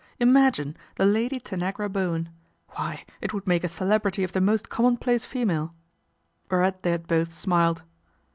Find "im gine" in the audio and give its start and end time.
0.19-0.73